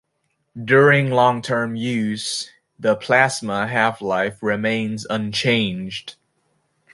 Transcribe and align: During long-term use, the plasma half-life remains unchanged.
During 0.59 1.11
long-term 1.11 1.75
use, 1.75 2.49
the 2.79 2.95
plasma 2.95 3.67
half-life 3.67 4.41
remains 4.41 5.05
unchanged. 5.07 6.15